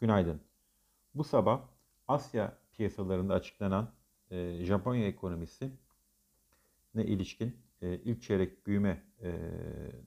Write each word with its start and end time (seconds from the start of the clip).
Günaydın. 0.00 0.40
Bu 1.14 1.24
sabah 1.24 1.60
Asya 2.08 2.58
piyasalarında 2.72 3.34
açıklanan 3.34 3.90
e, 4.30 4.64
Japonya 4.64 5.06
ekonomisi 5.06 5.70
ne 6.94 7.04
ilişkin 7.04 7.56
e, 7.82 7.94
ilk 7.94 8.22
çeyrek 8.22 8.66
büyüme 8.66 9.02
e, 9.22 9.32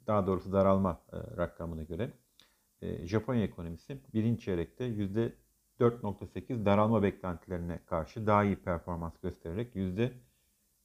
daha 0.08 0.28
doğrusu 0.28 0.54
daralma 0.54 1.02
e, 1.12 1.38
rakamına 1.38 1.84
göre 1.84 2.12
e, 2.81 3.08
Japonya 3.08 3.44
ekonomisi 3.44 3.97
birinci 4.13 4.42
çeyrekte 4.42 4.86
yüzde 4.86 5.34
4.8 5.80 6.66
daralma 6.66 7.04
beklentilerine 7.04 7.80
karşı 7.86 8.28
daha 8.28 8.44
iyi 8.44 8.56
performans 8.56 9.14
göstererek 9.22 9.76
yüzde 9.76 10.12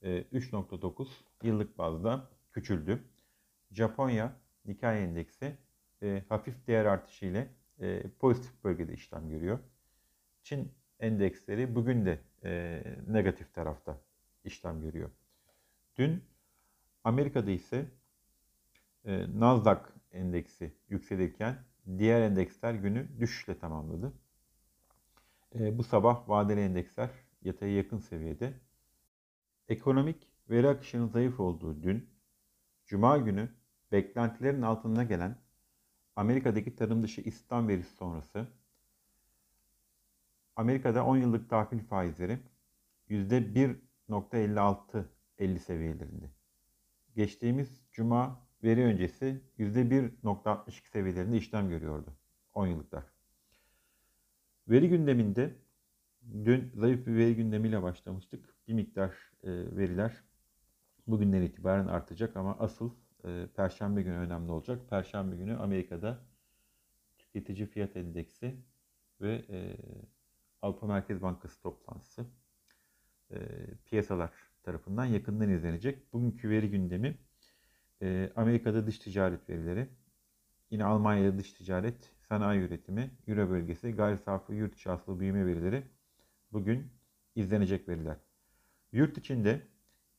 3.9 0.03 1.07
yıllık 1.43 1.77
bazda 1.77 2.29
küçüldü. 2.51 3.03
Japonya 3.71 4.33
Nikkei 4.65 4.97
endeksi 4.97 5.57
e, 6.01 6.23
hafif 6.29 6.67
değer 6.67 6.85
artışı 6.85 7.25
ile 7.25 7.47
e, 7.79 8.03
pozitif 8.19 8.63
bölgede 8.63 8.93
işlem 8.93 9.29
görüyor. 9.29 9.59
Çin 10.43 10.71
endeksleri 10.99 11.75
bugün 11.75 12.05
de 12.05 12.19
e, 12.43 12.83
negatif 13.07 13.53
tarafta 13.53 14.01
işlem 14.43 14.81
görüyor. 14.81 15.09
Dün 15.97 16.23
Amerika'da 17.03 17.51
ise 17.51 17.85
e, 19.05 19.39
Nasdaq 19.39 19.79
endeksi 20.11 20.73
yükselirken 20.89 21.63
diğer 21.97 22.21
endeksler 22.21 22.73
günü 22.73 23.07
düşüşle 23.19 23.59
tamamladı. 23.59 24.13
E, 25.55 25.77
bu 25.77 25.83
sabah 25.83 26.29
vadeli 26.29 26.59
endeksler 26.59 27.09
yataya 27.41 27.75
yakın 27.75 27.97
seviyede. 27.97 28.53
Ekonomik 29.67 30.27
veri 30.49 30.67
akışının 30.67 31.07
zayıf 31.07 31.39
olduğu 31.39 31.83
dün, 31.83 32.09
Cuma 32.85 33.17
günü 33.17 33.49
beklentilerin 33.91 34.61
altına 34.61 35.03
gelen 35.03 35.37
Amerika'daki 36.15 36.75
tarım 36.75 37.03
dışı 37.03 37.21
istihdam 37.21 37.67
verisi 37.67 37.95
sonrası 37.95 38.47
Amerika'da 40.55 41.05
10 41.05 41.17
yıllık 41.17 41.49
tahvil 41.49 41.79
faizleri 41.79 42.39
%1.56 43.09 45.05
50 45.37 45.59
seviyelerinde. 45.59 46.25
Geçtiğimiz 47.15 47.81
cuma 47.91 48.47
veri 48.63 48.83
öncesi 48.83 49.41
%1.62 49.59 50.89
seviyelerinde 50.89 51.37
işlem 51.37 51.69
görüyordu 51.69 52.13
10 52.53 52.67
yıllıklar. 52.67 53.03
Veri 54.67 54.89
gündeminde 54.89 55.55
dün 56.45 56.71
zayıf 56.75 57.07
bir 57.07 57.15
veri 57.15 57.35
gündemiyle 57.35 57.83
başlamıştık. 57.83 58.55
Bir 58.67 58.73
miktar 58.73 59.09
e, 59.43 59.49
veriler 59.51 60.23
bugünden 61.07 61.41
itibaren 61.41 61.87
artacak 61.87 62.37
ama 62.37 62.57
asıl 62.59 62.91
e, 63.25 63.47
Perşembe 63.55 64.01
günü 64.01 64.15
önemli 64.15 64.51
olacak. 64.51 64.89
Perşembe 64.89 65.35
günü 65.35 65.57
Amerika'da 65.57 66.19
tüketici 67.17 67.67
fiyat 67.67 67.97
endeksi 67.97 68.55
ve 69.21 69.45
e, 69.49 69.77
Avrupa 70.61 70.87
Merkez 70.87 71.21
Bankası 71.21 71.61
toplantısı 71.61 72.25
e, 73.31 73.37
piyasalar 73.85 74.31
tarafından 74.63 75.05
yakından 75.05 75.49
izlenecek. 75.49 76.13
Bugünkü 76.13 76.49
veri 76.49 76.69
gündemi 76.69 77.17
e, 78.01 78.31
Amerika'da 78.35 78.87
dış 78.87 78.99
ticaret 78.99 79.49
verileri, 79.49 79.89
yine 80.71 80.85
Almanya'da 80.85 81.37
dış 81.37 81.53
ticaret, 81.53 82.11
sanayi 82.29 82.61
üretimi, 82.61 83.11
Euro 83.27 83.49
bölgesi, 83.49 83.91
gayri 83.91 84.17
safi 84.17 84.53
yurt 84.53 84.75
içi 84.75 84.89
hasılı 84.89 85.19
büyüme 85.19 85.45
verileri 85.45 85.83
bugün 86.51 86.91
izlenecek 87.35 87.89
veriler. 87.89 88.17
Yurt 88.91 89.17
içinde 89.17 89.61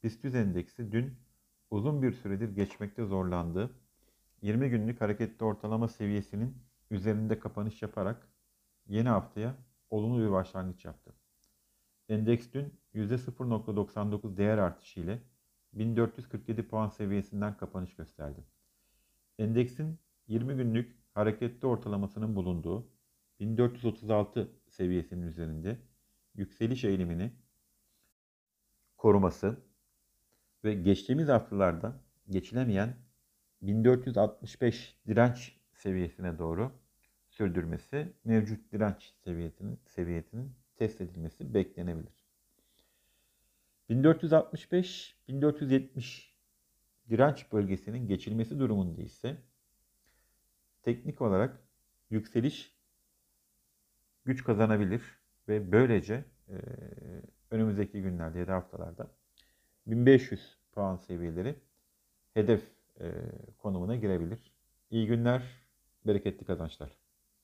BIST 0.05 0.25
endeksi 0.25 0.93
dün 0.93 1.17
uzun 1.71 2.03
bir 2.03 2.13
süredir 2.13 2.49
geçmekte 2.49 3.05
zorlandığı 3.05 3.71
20 4.43 4.71
günlük 4.71 5.01
hareketli 5.01 5.45
ortalama 5.45 5.89
seviyesinin 5.89 6.57
üzerinde 6.91 7.39
kapanış 7.39 7.83
yaparak 7.83 8.29
yeni 8.87 9.09
haftaya 9.09 9.55
olumlu 9.91 10.27
bir 10.27 10.31
başlangıç 10.33 10.85
yaptı. 10.85 11.15
Endeks 12.09 12.53
dün 12.53 12.75
%0.99 12.95 14.37
değer 14.37 14.59
artışı 14.59 15.01
ile 15.01 15.23
1447 15.73 16.69
puan 16.69 16.89
seviyesinden 16.89 17.57
kapanış 17.57 17.97
gösterdi. 17.97 18.45
Endeksin 19.39 19.99
20 20.29 20.55
günlük 20.55 20.97
hareketli 21.15 21.67
ortalamasının 21.67 22.37
bulunduğu 22.37 22.89
1436 23.41 24.53
seviyesinin 24.69 25.27
üzerinde 25.27 25.79
yükseliş 26.35 26.85
eğilimini 26.85 27.33
koruması 28.97 29.74
ve 30.65 30.75
geçtiğimiz 30.75 31.29
haftalarda 31.29 32.01
geçilemeyen 32.31 32.97
1465 33.63 34.97
direnç 35.07 35.57
seviyesine 35.73 36.39
doğru 36.39 36.73
sürdürmesi, 37.29 38.13
mevcut 38.25 38.73
direnç 38.73 39.15
seviyesinin, 39.25 39.81
seviyesinin 39.87 40.53
test 40.77 41.01
edilmesi 41.01 41.55
beklenebilir. 41.55 42.25
1465-1470 43.91 46.35
direnç 47.09 47.53
bölgesinin 47.53 48.09
geçilmesi 48.09 48.59
durumunda 48.59 49.03
ise 49.03 49.37
teknik 50.83 51.23
olarak 51.23 51.61
yükseliş 52.11 52.75
güç 54.25 54.45
kazanabilir 54.45 55.03
ve 55.49 55.73
böylece 55.73 56.25
e, 56.49 56.55
önümüzdeki 57.51 58.03
günlerde 58.03 58.39
ya 58.39 58.47
da 58.47 58.55
haftalarda 58.55 59.11
1500 59.87 60.57
puan 60.73 60.97
seviyeleri 60.97 61.55
hedef 62.35 62.63
konumuna 63.59 63.97
girebilir. 63.97 64.53
İyi 64.91 65.07
günler, 65.07 65.43
bereketli 66.07 66.47
kazançlar. 66.47 67.04